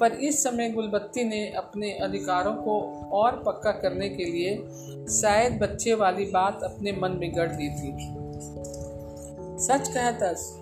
[0.00, 2.80] पर इस समय गुलबत्ती ने अपने अधिकारों को
[3.12, 4.56] और पक्का करने के लिए
[5.12, 7.92] शायद बच्चे वाली बात अपने मन में गढ़ ली थी।
[9.58, 10.52] सच कहतस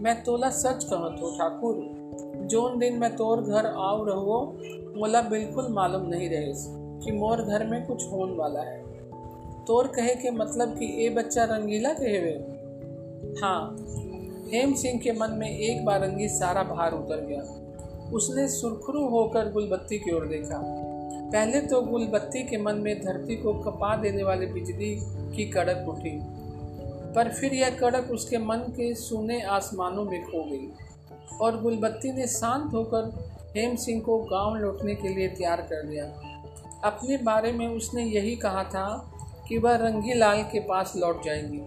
[0.00, 4.40] मैं तोला सच कहत हो ठाकुर जोन दिन मैं तोर घर आव रहो
[4.96, 6.52] मोला बिल्कुल मालूम नहीं रहे
[7.04, 8.91] कि मोर घर में कुछ होने वाला है।
[9.66, 12.52] तोर कहे के मतलब कि ए बच्चा रंगीला कहे वे
[13.42, 13.76] हाँ
[14.54, 17.58] हेम सिंह के मन में एक बार बारंगी सारा भार उतर गया।
[18.12, 20.62] उसने सुरखरू होकर गुलबत्ती की ओर देखा।
[21.32, 24.98] पहले तो गुलबत्ती के मन में धरती को कपा देने वाली बिजली
[25.36, 26.20] की कड़क उठी।
[27.14, 30.72] पर फिर यह कड़क उसके मन के सुने आसमानों में खो गई।
[31.40, 36.04] और गुलबत्ती ने शांत होकर हेम सिंह को गाँव लौटने के लिए तैयार कर दिया।
[36.84, 39.11] अपने बारे में उसने यही कहा था
[39.52, 41.58] कि वह रंगी लाल के पास लौट जाएगी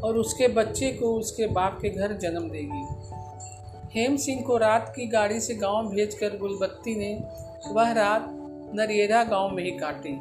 [0.00, 5.06] और उसके बच्चे को उसके बाप के घर जन्म देगी। हेम सिंह को रात की
[5.06, 7.24] गाड़ी से गाँव भेजकर गुलबत्ती ने
[7.72, 8.26] वह रात
[8.74, 10.18] नरियरा गाँव में ही काटी।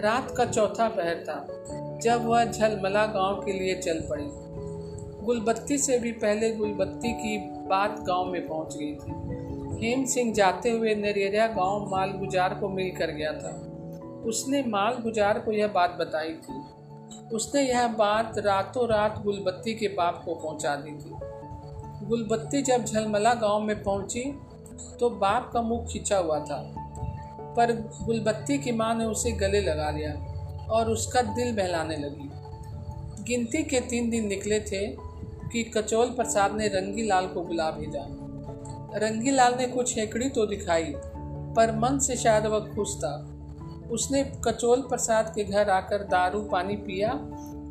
[0.00, 1.46] रात का चौथा पहर था,
[2.02, 4.30] जब वह झलमला गाँव के लिए चल पड़ी।
[5.26, 10.70] गुलबत्ती से भी पहले गुलबत्ती की बात गाँव में पहुँच गई थी। हेम सिंह जाते
[10.70, 13.67] हुए नरियरा गाँव माल गुजार को मिल कर गया था।
[14.24, 16.62] उसने माल गुजार को यह बात बताई थी।
[17.34, 21.10] उसने यह बात रातों रात गुलबत्ती के बाप को पहुँचा दी थी।
[22.06, 24.40] गुलबत्ती जब झलमला गाँव में पहुँची
[25.00, 26.74] तो बाप का मुँह खिंचा हुआ था।
[27.56, 30.12] पर गुलबत्ती की माँ ने उसे गले लगा लिया
[30.70, 32.30] और उसका दिल बहलाने लगी।
[33.22, 34.86] गिनती के तीन दिन निकले थे
[35.52, 38.06] कि कचौल प्रसाद ने रंगी लाल को बुला भेजा।
[38.98, 40.92] रंगी लाल ने कुछ हेकड़ी तो दिखाई,
[41.56, 43.37] पर मन से शायद वह खुश था।
[43.90, 47.10] उसने कचोल प्रसाद के घर आकर दारू पानी पिया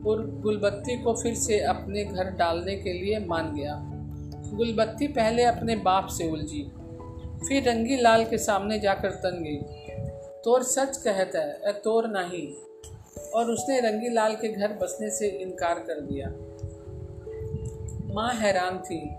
[0.08, 3.82] और गुलबत्ती को फिर से अपने घर डालने के लिए मान गया।
[4.54, 6.64] गुलबत्ती पहले अपने बाप से उलझी,
[7.48, 9.58] फिर रंगी लाल के सामने जाकर तन गई।
[10.44, 12.54] तोर सच कहता है तोर नहीं।
[13.32, 16.28] और उसने रंगी लाल के घर बसने से इनकार कर दिया।
[18.14, 19.10] माँ हैरान थी,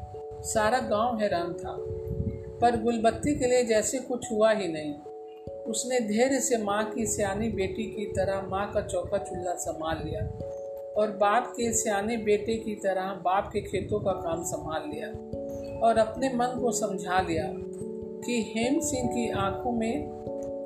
[0.42, 1.76] सारा गाँव हैरान था,
[2.58, 4.94] पर गुलबत्ती के लिए जैसे कुछ हुआ ही नहीं।
[5.68, 10.20] उसने धैर्य से माँ की सियानी बेटी की तरह माँ का चौका चूल्हा संभाल लिया
[10.96, 15.08] और बाप के सियाने बेटे की तरह बाप के खेतों का काम संभाल लिया
[15.86, 17.44] और अपने मन को समझा लिया
[18.26, 20.18] कि हेम सिंह की आँखों में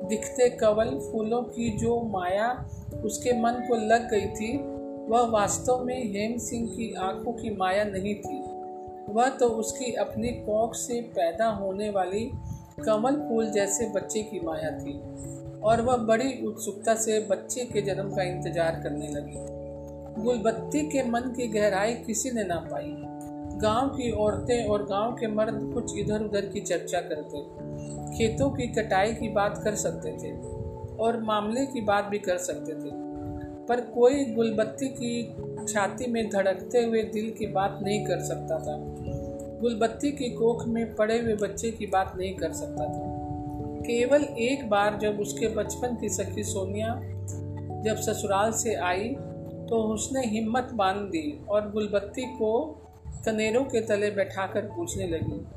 [0.09, 2.69] दिखते कवल फूलों की जो माया
[3.05, 4.57] उसके मन को लग गई थी,
[5.07, 8.43] वह वास्तव में हेम सिंह की आँखों की माया नहीं थी।
[9.13, 12.31] वह तो उसकी अपनी कोख से पैदा होने वाली
[12.79, 14.99] कमल फूल जैसे बच्चे की माया थी
[15.59, 19.35] और वह बड़ी उत्सुकता से बच्चे के जन्म का इंतज़ार करने लगी।
[20.23, 22.95] गुलबत्ती के मन की गहराई किसी ने ना पाई।
[23.59, 27.41] गाँव की औरतें और गाँव के मर्द कुछ इधर उधर की चर्चा करते,
[28.17, 30.31] खेतों की कटाई की बात कर सकते थे
[30.97, 32.91] और मामले की बात भी कर सकते थे।
[33.65, 35.35] पर कोई गुलबत्ती की
[35.73, 38.75] छाती में धड़कते हुए दिल की बात नहीं कर सकता था।
[39.63, 43.23] गुलबत्ती की कोख में पड़े हुए बच्चे की बात नहीं कर सकता था।
[43.81, 47.01] केवल एक बार जब उसके बचपन की सखी सोनिया
[47.81, 49.15] जब ससुराल से आई
[49.69, 52.77] तो उसने हिम्मत बाँध दी और गुलबत्ती को
[53.25, 55.47] कनेरों के तले बैठाकर पूछने लगी,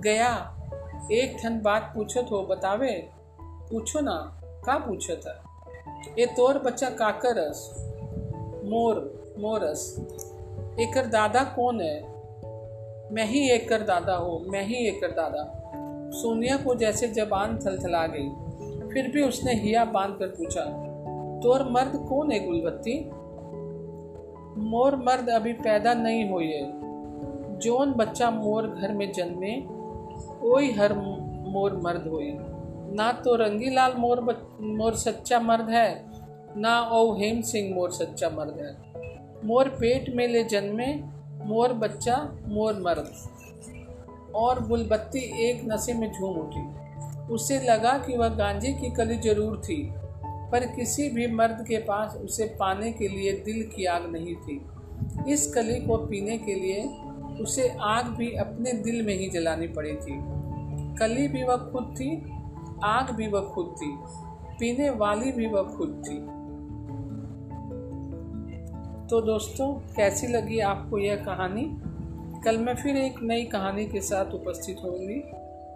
[0.00, 0.56] गया,
[1.12, 3.08] एक ठन बात पूछो तो बतावे?
[3.42, 5.44] पूछो ना, का पूछो था
[6.18, 7.74] ये तोर बच्चा काकरस,
[8.64, 9.96] मोर, मोरस,
[10.80, 12.09] एकर दादा कौन है?
[13.10, 15.42] मैं ही एक कर दादा हो, मैं ही एक कर दादा।
[16.12, 18.28] सोनिया को जैसे जबान थलथला गई,
[18.92, 20.64] फिर भी उसने हिया बाँध कर पूछा,
[21.42, 22.98] तोर मर्द कौन है गुलबत्ती?
[24.60, 29.56] मोर मर्द अभी पैदा नहीं हुई है जोन बच्चा मोर घर में जन्मे
[30.42, 30.92] वही हर
[31.46, 32.32] मोर मर्द हुई
[32.94, 34.20] ना तो रंगीलाल मोर
[34.60, 35.88] मोर सच्चा मर्द है,
[36.56, 38.72] ना ओ हेम सिंह मोर सच्चा मर्द है।
[39.44, 40.86] मोर पेट में ले जन्मे
[41.42, 42.16] मोर बच्चा,
[42.46, 43.12] मोर मर्द।
[44.34, 46.62] और गुलबत्ती एक नशे में झूम उठी।
[47.34, 49.92] उसे लगा कि वह गांजे की कली ज़रूर थी,
[50.52, 54.60] पर किसी भी मर्द के पास उसे पाने के लिए दिल की आग नहीं थी।
[55.28, 56.82] इस कली को पीने के लिए
[57.42, 60.18] उसे आग भी अपने दिल में ही जलानी पड़ी थी।
[60.96, 62.10] कली भी वह खुद थी,
[62.84, 63.98] आग भी वह खुद थी,
[64.60, 66.39] पीने वाली भी वह खुद थी।
[69.10, 71.70] तो दोस्तों, कैसी लगी आपको यह कहानी?
[72.44, 75.20] कल मैं फिर एक नई कहानी के साथ उपस्थित होंगी।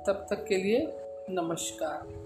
[0.07, 0.93] तब तक के लिए
[1.31, 2.25] नमस्कार।